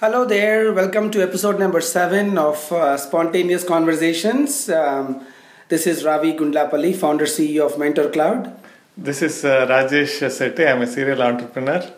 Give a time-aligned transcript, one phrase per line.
[0.00, 4.68] Hello there, welcome to episode number seven of uh, Spontaneous Conversations.
[4.68, 5.24] Um,
[5.68, 8.52] this is Ravi Gundlapalli, founder CEO of Mentor Cloud.
[8.98, 10.66] This is uh, Rajesh Setti.
[10.66, 11.88] I'm a serial entrepreneur.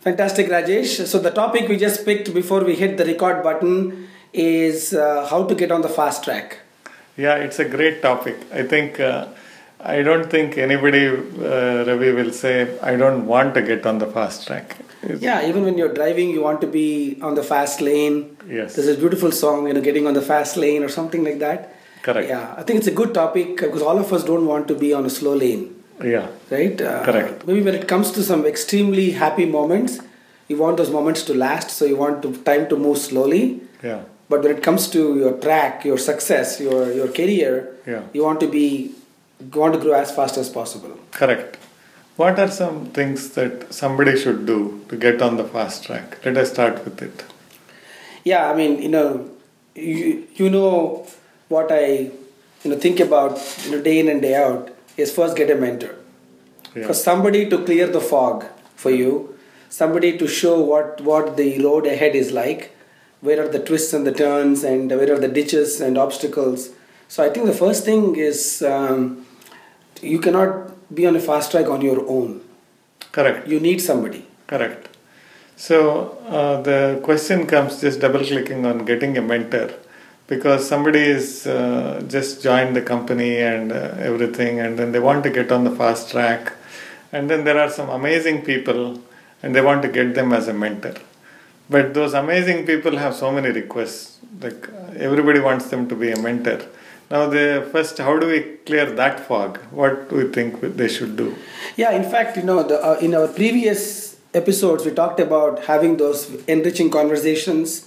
[0.00, 1.06] Fantastic, Rajesh.
[1.06, 5.44] So, the topic we just picked before we hit the record button is uh, how
[5.44, 6.58] to get on the fast track.
[7.16, 8.38] Yeah, it's a great topic.
[8.52, 9.28] I think uh,
[9.78, 14.08] I don't think anybody, uh, Ravi, will say I don't want to get on the
[14.08, 14.78] fast track.
[15.20, 18.36] Yeah, even when you're driving, you want to be on the fast lane.
[18.48, 18.74] Yes.
[18.76, 21.74] There's a beautiful song, you know, getting on the fast lane or something like that.
[22.02, 22.28] Correct.
[22.28, 24.92] Yeah, I think it's a good topic because all of us don't want to be
[24.92, 25.82] on a slow lane.
[26.02, 26.28] Yeah.
[26.50, 26.80] right?
[26.80, 27.46] Uh, Correct.
[27.46, 30.00] Maybe when it comes to some extremely happy moments,
[30.48, 33.60] you want those moments to last, so you want to, time to move slowly.
[33.82, 34.02] Yeah.
[34.28, 37.52] But when it comes to your track, your success, your your career,
[37.86, 38.02] Yeah.
[38.12, 38.66] you want to be
[39.52, 40.92] you want to grow as fast as possible.
[41.10, 41.58] Correct.
[42.16, 46.24] What are some things that somebody should do to get on the fast track?
[46.24, 47.24] Let us start with it.
[48.22, 49.30] Yeah, I mean, you know,
[49.74, 51.06] you, you know
[51.48, 52.10] what I
[52.62, 55.54] you know think about you know day in and day out is first get a
[55.54, 55.96] mentor.
[56.74, 56.88] Yeah.
[56.88, 59.36] for somebody to clear the fog for you
[59.68, 62.76] somebody to show what what the road ahead is like
[63.20, 66.70] where are the twists and the turns and where are the ditches and obstacles
[67.06, 69.24] so i think the first thing is um,
[70.02, 72.40] you cannot be on a fast track on your own
[73.12, 73.46] Correct.
[73.48, 74.88] you need somebody Correct.
[75.56, 79.70] So uh, the question comes just double clicking on getting a mentor
[80.26, 85.22] because somebody is uh, just joined the company and uh, everything and then they want
[85.24, 86.52] to get on the fast track
[87.12, 89.00] and then there are some amazing people
[89.42, 90.94] and they want to get them as a mentor
[91.70, 96.10] but those amazing people have so many requests like uh, everybody wants them to be
[96.10, 96.60] a mentor
[97.14, 99.58] now the first how do we clear that fog?
[99.80, 101.28] What do we think they should do?
[101.82, 103.82] Yeah in fact you know the, uh, in our previous
[104.42, 106.20] episodes we talked about having those
[106.54, 107.86] enriching conversations.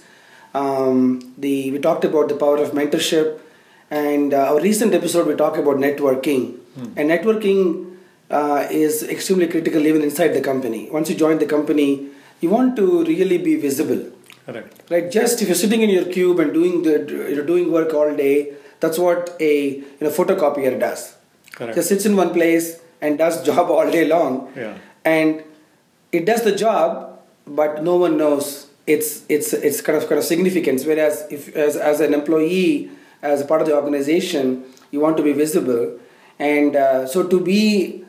[0.54, 3.40] Um, the we talked about the power of mentorship.
[3.90, 6.42] And uh, our recent episode we talked about networking.
[6.96, 7.60] And networking
[8.30, 10.88] uh, is extremely critical even inside the company.
[10.90, 11.90] Once you join the company
[12.40, 14.02] you want to really be visible.
[14.46, 14.82] Correct.
[14.90, 16.94] Right just if you're sitting in your cube and doing the
[17.30, 18.34] you know doing work all day
[18.80, 21.16] that's what a you know photocopier does.
[21.52, 21.74] Correct.
[21.74, 24.52] Just sits in one place and does job all day long.
[24.56, 24.78] Yeah.
[25.04, 25.42] And
[26.12, 30.24] it does the job but no one knows its its its kind of kind of
[30.24, 30.84] significance.
[30.84, 32.90] Whereas if as, as an employee
[33.22, 35.98] as a part of the organization you want to be visible.
[36.38, 38.04] And uh, so to be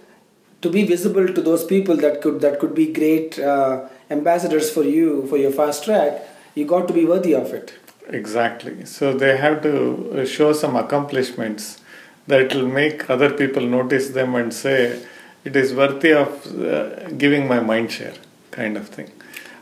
[0.62, 4.84] to be visible to those people that could that could be great uh, ambassadors for
[4.84, 6.22] you for your fast track
[6.56, 7.74] you got to be worthy of it
[8.10, 8.86] Exactly.
[8.86, 11.80] So they have to show some accomplishments
[12.28, 15.04] that will make other people notice them and say,
[15.44, 18.16] it is worthy of uh, giving my mind share,
[18.52, 19.12] kind of thing.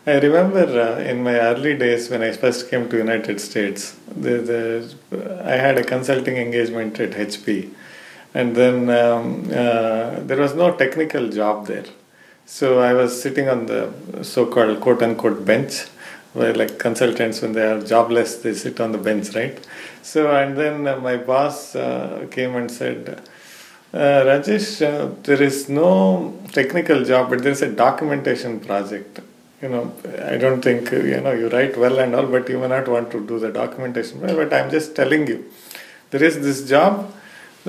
[0.05, 4.37] I remember uh, in my early days when I first came to United States, the,
[5.11, 7.69] the, I had a consulting engagement at HP,
[8.33, 11.85] and then um, uh, there was no technical job there.
[12.45, 13.91] So I was sitting on the
[14.23, 15.87] so-called quote-unquote bench,
[16.37, 19.57] where like consultants when they are jobless they sit on the bench right?
[20.01, 23.21] So and then uh, my boss uh, came and said
[23.93, 25.91] uh, rajesh uh, there is no
[26.59, 29.19] technical job but there is a documentation project.
[29.61, 29.83] You know
[30.31, 32.87] i don't think uh, you know you write well and all but you may not
[32.87, 35.39] want to do the documentation well, but i'm just telling you
[36.11, 37.11] there is this job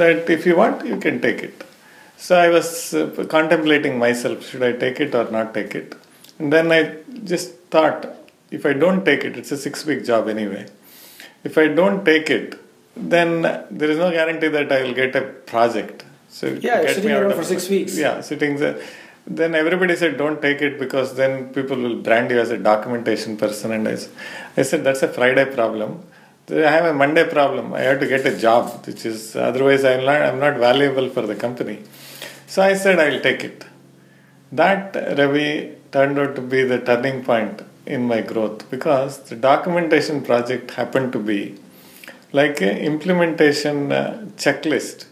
[0.01, 1.65] that if you want you can take it.
[2.25, 5.95] So i was uh, contemplating myself should i take it or not take it?
[6.39, 6.97] And then i
[7.33, 8.18] just thought
[8.51, 10.67] if I don't take it, it's a six week job anyway.
[11.45, 12.59] If I don't take it,
[12.97, 16.05] then there is no guarantee that I will get a project.
[16.29, 17.97] So Yeah, get sitting me around for six weeks.
[17.97, 18.81] Yeah, sitting there.
[19.27, 23.37] Then everybody said, don't take it because then people will brand you as a documentation
[23.37, 23.73] person.
[23.73, 26.03] And I said, that's a Friday problem.
[26.51, 27.75] I have a Monday problem.
[27.75, 31.23] I have to get a job, which is otherwise I'm not, I'm not valuable for
[31.27, 31.83] the company.
[32.47, 33.67] So I said, I'll take it.
[34.51, 37.61] That Ravi turned out to be the turning point
[37.97, 41.41] in my growth because the documentation project happened to be
[42.33, 45.07] like an implementation uh, checklist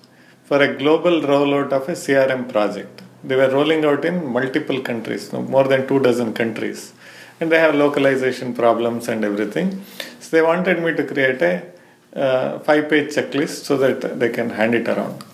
[0.44, 3.02] for a global rollout of a CRM project.
[3.24, 6.92] They were rolling out in multiple countries, more than two dozen countries,
[7.40, 9.82] and they have localization problems and everything.
[10.20, 11.54] So they wanted me to create a
[12.14, 15.24] uh, five-page checklist so that they can hand it around.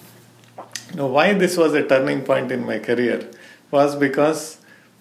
[0.95, 3.29] Now, why this was a turning point in my career
[3.71, 4.59] was because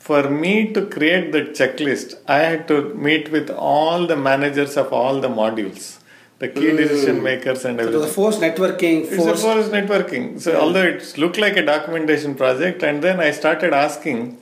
[0.08, 2.78] for me to create the checklist, I had to
[3.08, 5.98] meet with all the managers of all the modules,
[6.40, 9.72] the key decision makers, and So it was a forced networking, It's a forced.
[9.72, 10.42] networking.
[10.42, 14.38] So, although it looked like a documentation project, and then I started asking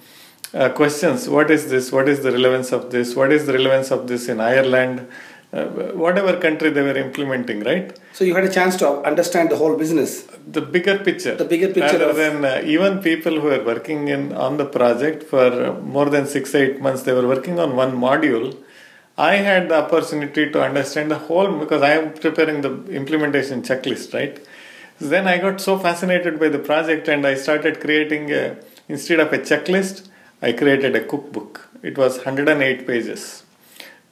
[0.53, 1.29] uh, questions.
[1.29, 1.91] What is this?
[1.91, 3.15] What is the relevance of this?
[3.15, 5.07] What is the relevance of this in Ireland?
[5.51, 5.65] Uh,
[6.03, 7.97] whatever country they were implementing, right?
[8.13, 10.27] So you had a chance to understand the whole business.
[10.47, 11.35] The bigger picture.
[11.35, 15.23] The bigger picture Rather than uh, even people who were working in on the project
[15.23, 18.55] for more than six eight months, they were working on one module.
[19.17, 24.13] I had the opportunity to understand the whole because I am preparing the implementation checklist,
[24.13, 24.39] right?
[25.01, 28.57] Then I got so fascinated by the project and I started creating a,
[28.87, 30.07] instead of a checklist,
[30.43, 31.69] I created a cookbook.
[31.81, 33.43] It was 108 pages.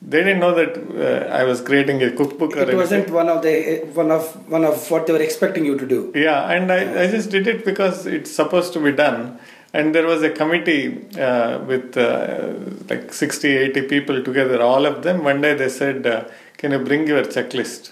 [0.02, 3.14] They didn't know that uh, I was creating a cookbook or It wasn't anything.
[3.16, 6.12] one of the one of one of what they were expecting you to do.
[6.14, 9.40] Yeah, and I, I just did it because it's supposed to be done.
[9.74, 12.54] And there was a committee uh, with uh,
[12.90, 15.24] like 60, 80 people together, all of them.
[15.24, 16.26] One day they said, uh,
[16.58, 17.92] Can you bring your checklist?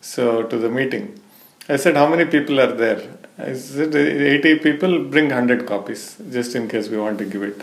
[0.00, 1.20] So to the meeting.
[1.68, 3.02] I said, How many people are there?
[3.38, 7.60] I said, 80 people, bring 100 copies, just in case we want to give it.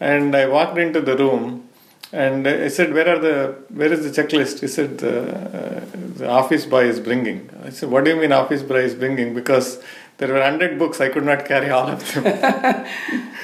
[0.00, 1.68] And I walked into the room
[2.12, 3.54] and I said, "Where are the?
[3.68, 5.14] Where is the checklist?" He said, "The,
[5.60, 5.80] uh,
[6.16, 9.34] the office boy is bringing." I said, "What do you mean office boy is bringing?"
[9.34, 9.82] Because
[10.20, 12.86] there were hundred books, I could not carry all of them.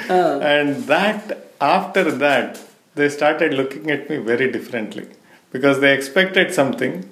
[0.10, 2.60] And that after that,
[2.94, 5.08] they started looking at me very differently
[5.50, 7.08] because they expected something.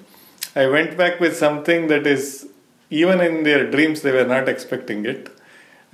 [0.55, 2.47] I went back with something that is
[2.89, 5.34] even in their dreams they were not expecting it.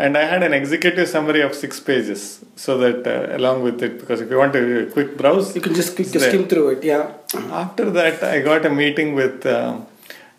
[0.04, 2.22] And I had an executive summary of six pages,
[2.56, 5.56] so that uh, along with it, because if you want to do a quick browse,
[5.56, 6.84] You can just skim, skim through it.
[6.84, 7.12] Yeah.
[7.64, 9.78] After that, I got a meeting with uh,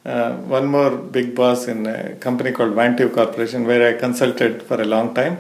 [0.04, 4.82] uh, one more big boss in a company called Vantive Corporation, where I consulted for
[4.82, 5.38] a long time.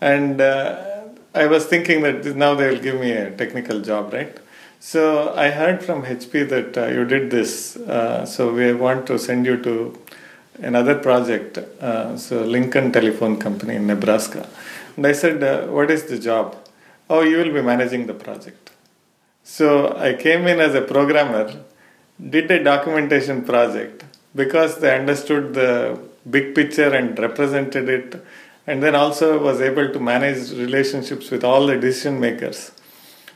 [0.00, 1.02] And uh,
[1.34, 4.34] I was thinking that now they will give me a technical job, right?
[4.80, 9.18] So I heard from HP that uh, you did this, uh, so we want to
[9.18, 9.98] send you to
[10.60, 14.48] another project, uh, so Lincoln Telephone Company in Nebraska.
[14.96, 16.56] And I said, uh, What is the job?
[17.10, 18.70] Oh, you will be managing the project.
[19.42, 21.64] So I came in as a programmer,
[22.20, 28.22] did a documentation project because they understood the big picture and represented it,
[28.66, 32.72] and then also was able to manage relationships with all the decision makers.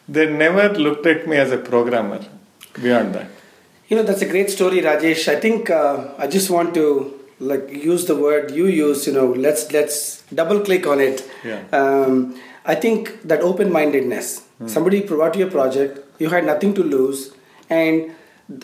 [0.06, 2.22] They never looked at me as a programmer
[2.80, 3.30] beyond that.
[3.92, 5.28] You know, that's a great story, Rajesh.
[5.28, 9.06] I think uh, I just want to like use the word you use.
[9.06, 11.22] You know, let's let's double click on it.
[11.44, 11.60] Yeah.
[11.72, 14.46] Um, I think that open-mindedness.
[14.66, 15.98] Somebody brought you a project.
[16.18, 17.34] You had nothing to lose,
[17.68, 18.14] and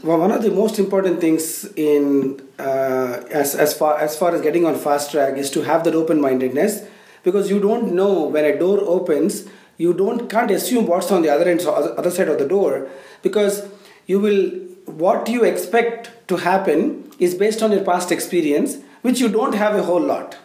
[0.01, 4.65] one of the most important things in uh, as as far as far as getting
[4.65, 6.85] on fast track is to have that open-mindedness
[7.23, 9.45] because you don't know when a door opens.
[9.77, 12.89] You don't can't assume what's on the other end, so other side of the door,
[13.21, 13.69] because
[14.07, 19.29] you will what you expect to happen is based on your past experience, which you
[19.29, 20.37] don't have a whole lot.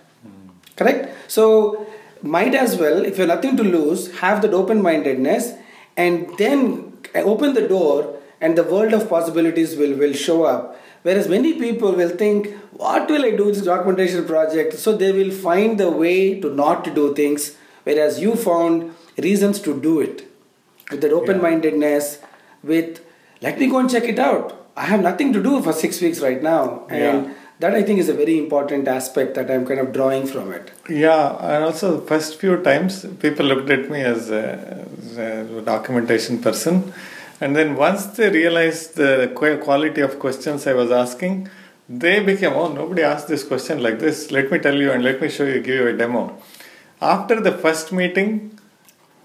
[0.75, 1.09] Correct?
[1.27, 1.87] So,
[2.21, 5.53] might as well, if you have nothing to lose, have that open mindedness
[5.97, 10.79] and then open the door, and the world of possibilities will, will show up.
[11.03, 14.73] Whereas many people will think, What will I do with this documentation project?
[14.73, 19.59] So, they will find the way to not to do things, whereas you found reasons
[19.61, 20.27] to do it
[20.89, 22.19] with that open mindedness,
[22.63, 23.02] with
[23.45, 24.51] let me go and check it out.
[24.75, 26.61] I have nothing to do for six weeks right now.
[26.89, 27.33] And Yeah.
[27.63, 30.71] that I think is a very important aspect that I'm kind of drawing from it.
[30.89, 34.45] Yeah, and also the first few times people looked at me as a,
[35.03, 36.91] as a documentation person,
[37.39, 39.11] and then once they realized the
[39.67, 41.35] quality of questions I was asking,
[42.05, 44.31] they became oh nobody asked this question like this.
[44.31, 46.23] Let me tell you and let me show you, give you a demo.
[47.01, 48.52] After the first meeting,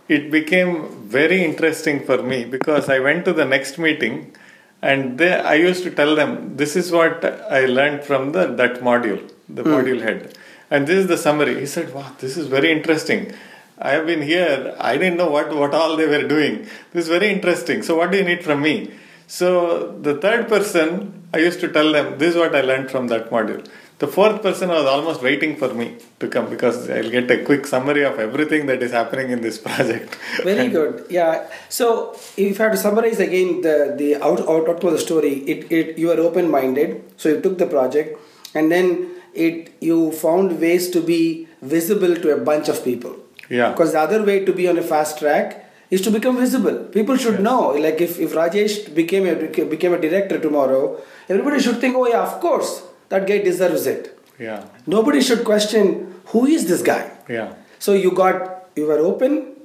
[0.08, 4.34] it became very interesting for me because I went to the next meeting
[4.80, 8.80] and they, I used to tell them this is what I learned from the that
[8.80, 9.70] module, the hmm.
[9.70, 10.36] module head,
[10.70, 11.58] and this is the summary.
[11.58, 13.32] He said, "Wow, this is very interesting.
[13.78, 14.74] I have been here.
[14.78, 16.68] I didn't know what what all they were doing.
[16.92, 17.82] This is very interesting.
[17.82, 18.92] So what do you need from me?"
[19.26, 23.08] So the third person, I used to tell them, "This is what I learned from
[23.08, 23.66] that module."
[23.98, 27.66] The fourth person was almost waiting for me to come because I'll get a quick
[27.66, 30.16] summary of everything that is happening in this project.
[30.44, 31.06] Very good.
[31.10, 31.48] Yeah.
[31.68, 35.72] So if I have to summarize again the the out out, of the story, it,
[35.72, 37.02] it you are open minded.
[37.16, 38.20] So you took the project,
[38.54, 43.16] and then it you found ways to be visible to a bunch of people.
[43.50, 43.70] Yeah.
[43.72, 46.84] Because the other way to be on a fast track is to become visible.
[46.98, 47.70] People should know.
[47.70, 52.22] Like if, if Rajesh became a became a director tomorrow, everybody should think, oh yeah,
[52.22, 54.18] of course that guy deserves it.
[54.38, 54.64] Yeah.
[54.86, 57.10] Nobody should question who is this guy.
[57.28, 57.54] Yeah.
[57.78, 59.56] So you got you were open,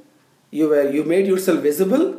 [0.52, 2.16] you were you made yourself visible,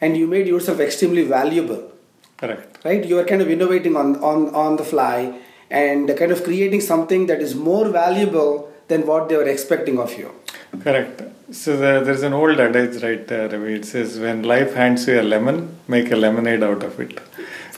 [0.00, 1.92] and you made yourself extremely valuable.
[2.36, 2.84] Correct.
[2.84, 3.04] Right?
[3.04, 5.38] You are kind of innovating on on on the fly
[5.70, 10.16] and kind of creating something that is more valuable than what they were expecting of
[10.18, 10.30] you.
[10.80, 11.22] Correct.
[11.50, 13.74] So the, there's an old adage, right, uh, Ravi?
[13.74, 17.20] It says, "When life hands you a lemon, make a lemonade out of it."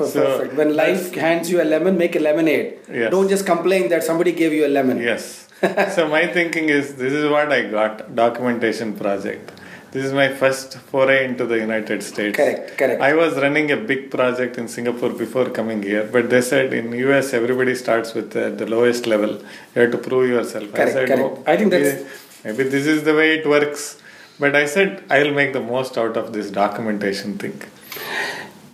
[0.06, 0.54] So perfect.
[0.54, 2.78] When life hands you a lemon, make a lemonade.
[2.92, 3.10] Yes.
[3.10, 4.98] Don't just complain that somebody gave you a lemon.
[5.00, 5.46] Yes.
[5.94, 9.52] so my thinking is, this is what I got: documentation project.
[9.92, 12.36] This is my first foray into the United States.
[12.36, 13.02] Correct, correct.
[13.02, 16.92] I was running a big project in Singapore before coming here, but they said in
[16.92, 19.32] US everybody starts with uh, the lowest level.
[19.74, 20.72] You have to prove yourself.
[20.72, 21.22] Correct, I said, correct.
[21.22, 23.96] "Oh, I think maybe- that's- maybe this is the way it works.
[24.38, 27.60] But I said I'll make the most out of this documentation thing.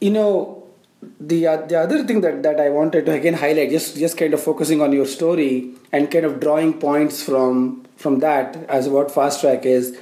[0.00, 0.62] You know,
[1.21, 4.35] the uh, the other thing that, that I wanted to again highlight, just just kind
[4.35, 9.11] of focusing on your story and kind of drawing points from from that as what
[9.11, 9.99] fast track is.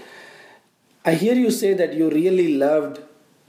[1.05, 3.01] I hear you say that you really loved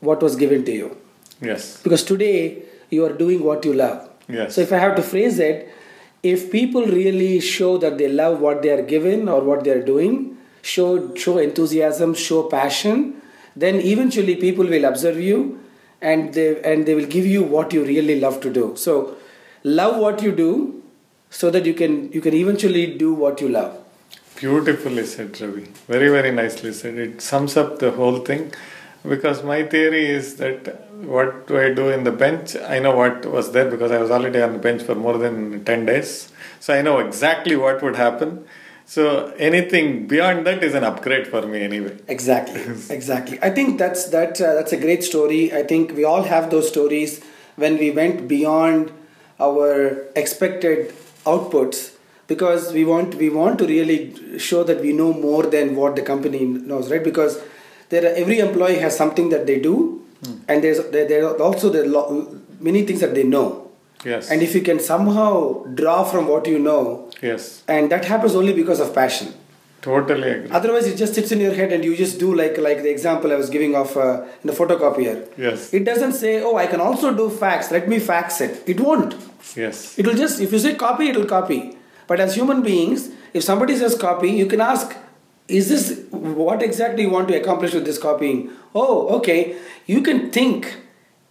[0.02, 0.98] what was given to you
[1.42, 1.82] Yes.
[1.82, 4.10] because today you are doing what you love.
[4.28, 4.56] Yes.
[4.56, 5.70] So if I have to phrase it,
[6.22, 9.84] if people really show that they love what they are given or what they are
[9.84, 13.22] doing, show show enthusiasm, show passion,
[13.56, 15.62] then eventually people will observe you
[16.12, 18.66] and they and they will give you what you really love to do.
[18.76, 18.94] So
[19.64, 20.52] love what you do
[21.30, 23.74] so that you can you can eventually do what you love.
[24.36, 25.68] Beautifully said, Ravi.
[25.88, 26.98] Very, very nicely said.
[26.98, 28.52] It sums up the whole thing
[29.08, 30.68] because my theory is that
[31.14, 32.56] what do I do in the bench?
[32.58, 35.64] I know what was there because I was already on the bench for more than
[35.64, 36.32] 10 days.
[36.60, 38.46] So I know exactly what would happen.
[38.86, 41.98] So anything beyond that is an upgrade for me anyway.
[42.08, 43.40] Exactly, exactly.
[43.42, 44.40] I think that's that.
[44.40, 45.52] Uh, that's a great story.
[45.54, 47.24] I think we all have those stories
[47.56, 48.92] when we went beyond
[49.40, 50.94] our expected
[51.26, 51.96] outputs
[52.28, 56.02] because we want we want to really show that we know more than what the
[56.04, 57.04] company knows, right?
[57.04, 57.42] Because
[57.90, 60.04] there are, every employee has something that they do,
[60.48, 63.65] and there's there, there are also the lo- many things that they know.
[64.06, 64.30] Yes.
[64.32, 67.64] And if you can somehow draw from what you know, yes.
[67.68, 69.34] and that happens only because of passion
[69.82, 70.50] Totally agree.
[70.50, 73.32] otherwise it just sits in your head and you just do like like the example
[73.32, 75.72] i was giving of uh, in the photocopier Yes.
[75.80, 79.14] it doesn't say oh i can also do fax let me fax it it won't
[79.56, 80.00] Yes.
[80.00, 83.44] it will just if you say copy it will copy but as human beings if
[83.44, 84.96] somebody says copy you can ask
[85.48, 90.32] is this what exactly you want to accomplish with this copying oh okay you can
[90.32, 90.76] think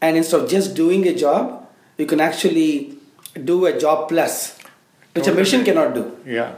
[0.00, 1.63] and instead of just doing a job
[1.98, 2.96] you can actually
[3.44, 4.58] do a job plus
[5.14, 6.54] which a machine cannot do Yeah.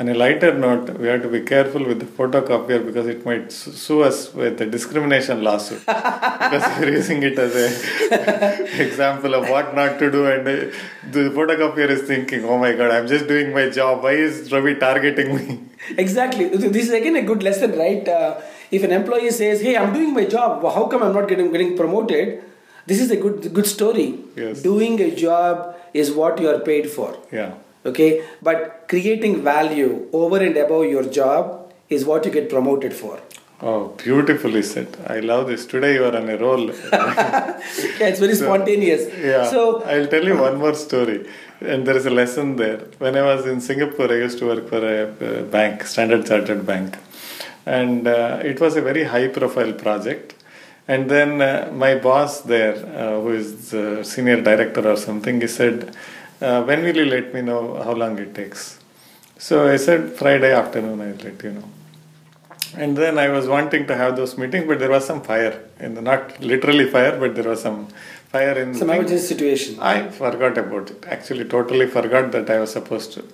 [0.00, 3.50] On a lighter note, we have to be careful with the photocopier because it might
[3.50, 9.74] sue us with a discrimination lawsuit because we're using it as a example of what
[9.74, 10.54] not to do, and uh,
[11.16, 14.04] the photocopier is thinking, "Oh my God, I'm just doing my job.
[14.04, 15.58] Why is Ravi targeting me?"
[16.04, 16.44] Exactly.
[16.46, 18.06] This is again a good lesson, right?
[18.06, 18.40] Uh,
[18.70, 20.62] if an employee says, "Hey, I'm doing my job.
[20.76, 22.44] How come I'm not getting getting promoted?"
[22.90, 24.08] This is a good good story.
[24.42, 24.62] Yes.
[24.68, 25.64] Doing a job
[26.02, 27.08] is what you are paid for.
[27.38, 27.54] Yeah.
[27.90, 28.10] Okay,
[28.42, 33.18] but creating value over and above your job is what you get promoted for.
[33.60, 34.96] Oh, beautifully said.
[35.06, 35.66] I love this.
[35.66, 36.70] Today you are on a roll.
[36.92, 39.02] Yeah, it's very spontaneous.
[39.18, 39.50] Yeah.
[39.50, 41.26] So I'll tell you one more story.
[41.60, 42.78] And there is a lesson there.
[42.98, 46.96] When I was in Singapore, I used to work for a, bank, Standard Chartered Bank.
[47.66, 50.34] And uh, it was a very high profile project.
[50.88, 55.46] And then uh, my boss there, uh, who is the senior director or something, he
[55.46, 55.94] said,
[56.40, 58.78] uh, When will you let me know how long it takes?
[59.36, 61.68] So I said, Friday afternoon, I'll let you know.
[62.76, 65.62] And then I was wanting to have those meetings, but there was some fire.
[65.78, 67.88] In the, not literally fire, but there was some
[68.32, 69.78] fire in some the emergency situation.
[69.80, 71.04] I forgot about it.
[71.06, 73.24] Actually, totally forgot that I was supposed to.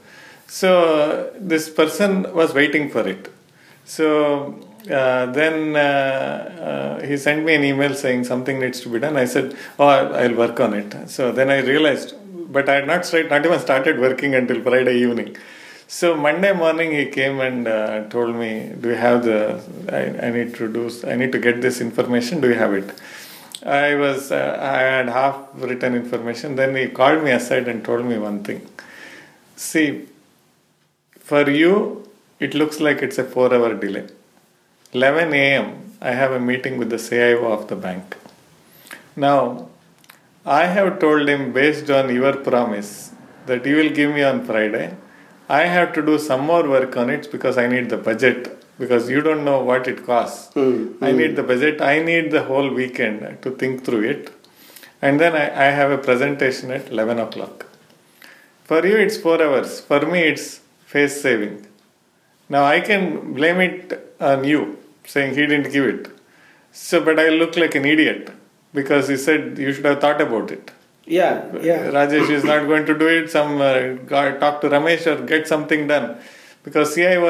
[0.46, 3.32] So this person was waiting for it.
[3.84, 8.98] So uh, then uh, uh, he sent me an email saying something needs to be
[8.98, 9.16] done.
[9.16, 12.14] I said, "Oh, I'll work on it." So then I realized,
[12.52, 15.36] but I had not start, not even started working until Friday evening.
[15.88, 19.62] So Monday morning he came and uh, told me, "Do you have the?
[19.90, 20.90] I, I need to do.
[21.06, 22.40] I need to get this information.
[22.40, 22.92] Do you have it?"
[23.64, 26.56] I was uh, I had half written information.
[26.56, 28.66] Then he called me aside and told me one thing.
[29.56, 30.08] See,
[31.20, 32.06] for you,
[32.38, 34.06] it looks like it's a four-hour delay.
[34.94, 35.92] 11 a.m.
[36.00, 38.16] I have a meeting with the CIO of the bank.
[39.16, 39.68] Now,
[40.46, 43.10] I have told him based on your promise
[43.46, 44.96] that you will give me on Friday.
[45.48, 49.10] I have to do some more work on it because I need the budget because
[49.10, 50.54] you don't know what it costs.
[50.54, 51.04] Hmm, hmm.
[51.04, 51.80] I need the budget.
[51.80, 54.32] I need the whole weekend to think through it.
[55.02, 57.66] And then I, I have a presentation at 11 o'clock.
[58.62, 59.80] For you, it's four hours.
[59.80, 61.66] For me, it's face saving.
[62.48, 66.08] Now I can blame it on you, saying he didn't give it.
[66.72, 68.30] So, but I look like an idiot
[68.72, 70.70] because he said you should have thought about it.
[71.06, 71.90] Yeah, yeah.
[71.90, 73.30] Rajesh is not going to do it.
[73.30, 76.16] Some uh, guy talk to Ramesh or get something done.
[76.64, 77.28] because CIO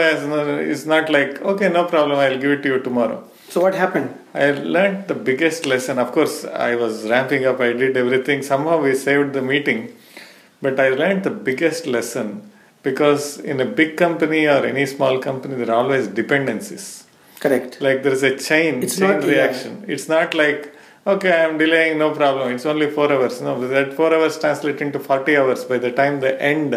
[0.74, 3.22] is not like okay, no problem, I'll give it to you tomorrow.
[3.48, 4.16] So what happened?
[4.32, 5.98] I learned the biggest lesson.
[5.98, 7.60] Of course, I was ramping up.
[7.60, 8.42] I did everything.
[8.42, 9.94] Somehow we saved the meeting,
[10.62, 12.50] but I learned the biggest lesson
[12.82, 17.03] because in a big company or any small company, there are always dependencies.
[17.44, 17.80] Correct.
[17.86, 19.30] Like there is a chain, It's chain not- yeah.
[19.34, 19.72] reaction.
[19.94, 20.62] It's not like
[21.12, 22.52] okay, I'm delaying, no problem.
[22.56, 23.40] It's only four hours.
[23.46, 26.74] No, that four hours translate into forty hours by the time the end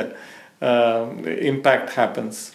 [0.61, 2.53] um, impact happens.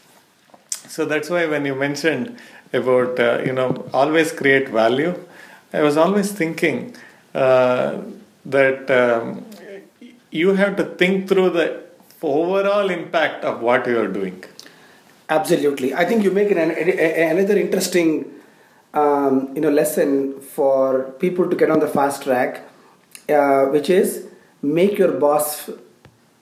[0.95, 2.37] So that's why when you mentioned
[2.81, 3.69] about uh, you know
[4.03, 5.15] always create value,
[5.73, 6.95] I was always thinking
[7.35, 7.99] uh,
[8.57, 9.47] that um,
[10.31, 11.67] you have to think through the
[12.23, 14.45] overall impact of what you are doing.
[15.39, 15.95] Absolutely.
[15.95, 18.09] I think you make an, an, another interesting
[18.95, 22.63] um, you know lesson for people to get on the fast track,
[23.29, 24.27] uh, which is
[24.61, 25.71] make your boss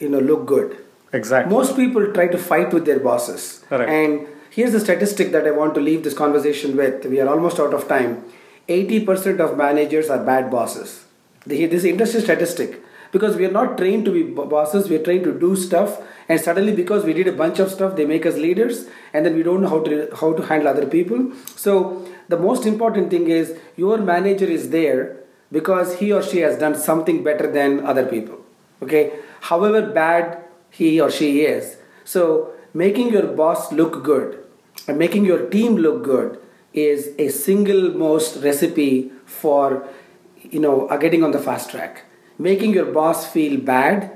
[0.00, 0.76] you know look good.
[1.12, 1.52] Exactly.
[1.52, 3.64] Most people try to fight with their bosses.
[3.68, 3.90] Correct.
[3.90, 7.04] And here's the statistic that I want to leave this conversation with.
[7.04, 8.24] We are almost out of time.
[8.68, 11.04] 80% of managers are bad bosses.
[11.44, 12.80] This interesting statistic
[13.12, 16.40] because we are not trained to be bosses, we are trained to do stuff, and
[16.40, 19.42] suddenly because we did a bunch of stuff, they make us leaders, and then we
[19.42, 21.32] don't know how to how to handle other people.
[21.56, 25.16] So the most important thing is your manager is there
[25.52, 28.38] because he or she has done something better than other people.
[28.82, 31.76] Okay, however bad he or she is.
[32.04, 34.44] So making your boss look good
[34.86, 36.40] and making your team look good
[36.72, 39.88] is a single most recipe for
[40.36, 42.04] you know uh, getting on the fast track.
[42.48, 44.10] Making your boss feel bad,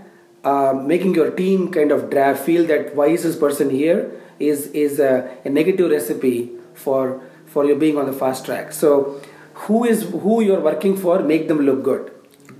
[0.44, 3.98] uh, making your team kind of dra- feel that why is this person here
[4.38, 5.12] is is a,
[5.44, 6.38] a negative recipe
[6.86, 8.72] for for you being on the fast track.
[8.72, 9.20] So
[9.66, 12.10] who is who you're working for, make them look good.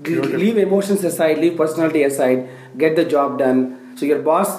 [0.03, 0.39] Beautiful.
[0.39, 2.49] Leave emotions aside, leave personality aside,
[2.85, 3.97] get the job done.
[3.97, 4.57] So your boss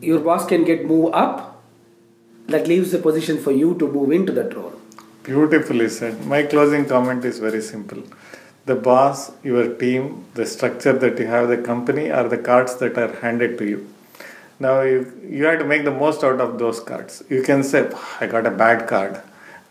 [0.00, 1.62] your boss can get move up
[2.54, 4.74] that leaves the position for you to move into that role
[5.26, 6.24] Beautifully said.
[6.24, 8.04] My closing comment is very simple.
[8.66, 12.98] The boss, your team, the structure that you have, the company are the cards that
[12.98, 13.88] are handed to you.
[14.58, 17.22] Now you, you have to make the most out of those cards.
[17.28, 19.20] You can say, I got a bad card,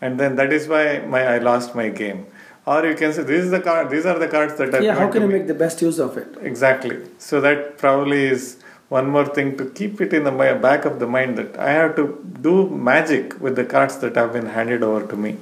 [0.00, 2.26] and then that is why my I lost my game.
[2.66, 3.90] Or you can say, this is the card.
[3.90, 6.16] These are the cards that are yeah how can me." make the best use of
[6.16, 6.96] it Exactly.
[7.18, 8.56] So that probably is
[8.88, 11.96] one more thing to keep it in the back of the mind that I have
[11.96, 15.36] to do magic with the cards that have been handed over to me.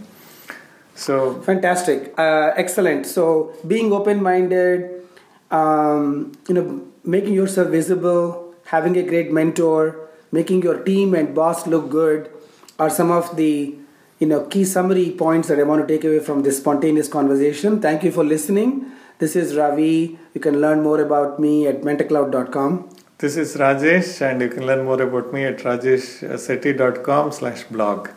[0.94, 2.14] So fantastic.
[2.18, 3.06] Uh, excellent.
[3.06, 5.02] So being open-minded
[5.50, 11.66] um, you know making yourself visible having a great mentor making your team and boss
[11.66, 12.30] look good
[12.78, 13.74] are some of the
[14.18, 17.80] you know key summary points that i want to take away from this spontaneous conversation.
[17.80, 18.90] Thank you for listening.
[19.18, 20.18] This is ravi.
[20.34, 24.84] You can learn more about me at mentorcloud.com this is Rajesh, and you can learn
[24.84, 28.08] more about me at rajeshsetti.com slash blog.